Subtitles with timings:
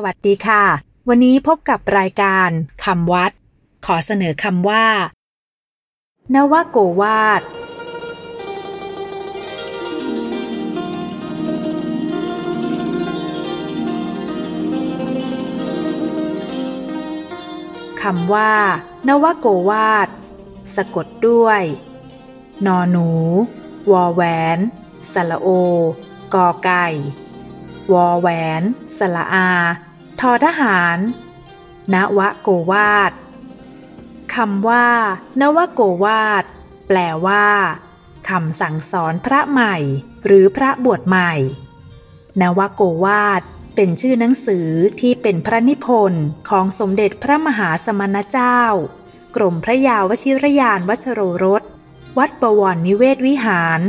[0.00, 0.64] สวัสดีค่ะ
[1.08, 2.50] วันนี้พบกับรายการ
[2.84, 3.32] คำวัด
[3.86, 4.86] ขอเสนอคำว่า
[6.34, 7.42] นวโกวาท
[18.02, 18.52] คำว่า
[19.08, 20.08] นวโกวาท
[20.76, 21.62] สะกดด้วย
[22.66, 23.08] นอหนู
[23.90, 24.22] วอแหว
[24.56, 24.58] น
[25.12, 25.48] สระโอ
[26.34, 26.86] กอไก่
[27.92, 28.28] วอแหว
[28.60, 28.62] น
[28.98, 29.50] สละอา
[30.20, 30.98] ทอทหาร
[31.94, 33.12] นวโกวาท
[34.34, 34.88] คำว่า
[35.40, 36.44] นวโกวาท
[36.88, 37.46] แปลว่า
[38.28, 39.76] คำสั่งสอนพระใหม่
[40.24, 41.32] หรือพระบวชใหม่
[42.40, 43.42] นวโกวาท
[43.74, 44.68] เป็นชื่อหนังสือ
[45.00, 48.60] ที่เป็นพระนิพนธ์ของสมเด็จพระมหาสมณเจ้า
[49.36, 51.62] กรมพระยาวชิรยานวชโรรส
[52.18, 53.80] วัดประวรนิเวศวิหาร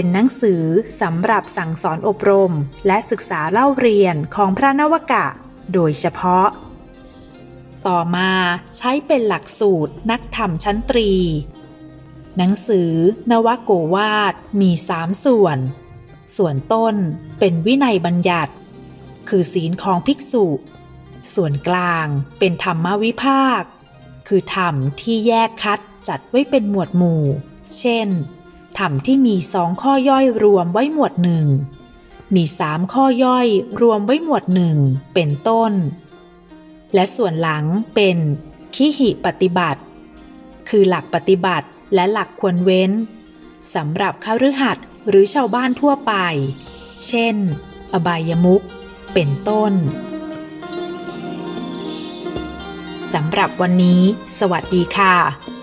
[0.00, 0.64] เป็นหนังสือ
[1.02, 2.52] สำหรับสั่งสอนอบรม
[2.86, 5.26] และศึกษาเล่าเรียนของพระนวกะ
[5.72, 6.48] โดยเฉพาะ
[7.86, 8.30] ต่อมา
[8.76, 11.12] ใช้เป็นหลักสูตรนักธรรมชั้นตรี
[12.36, 12.90] หนังสือ
[13.30, 15.58] นวโกวาทมีสามส่วน
[16.36, 16.94] ส่วนต้น
[17.38, 18.52] เป็นวินัยบัญญัติ
[19.28, 20.46] คือศีลของภิกษุ
[21.34, 22.06] ส่วนกลาง
[22.38, 23.62] เป็นธรรมวิภาค
[24.28, 27.24] คือธรรมที่แยกคัดจัดไว้เป็นหมวดหมู่
[27.80, 28.10] เช่น
[28.78, 31.46] ธรรมที่มีสองข้อย่อยรวมไว้หมวดหนึ่ง
[32.34, 33.48] มีสามข้อย่อย
[33.80, 34.76] รวมไว้หมวดหนึ่ง
[35.14, 35.72] เป็นต้น
[36.94, 38.16] และส่วนหลังเป็น
[38.74, 39.80] คิหิปฏิบัติ
[40.68, 42.90] คือหลักปฏิบัติและหลักควรเว้น
[43.74, 46.12] สำหรับคฤหัสหรือชาวบ้านทั่วไป
[47.06, 47.36] เช่น
[47.92, 48.64] อบายมุข
[49.14, 49.72] เป็นต้น
[53.12, 54.00] สำหรับวันนี้
[54.38, 55.57] สวัสดีค่ะ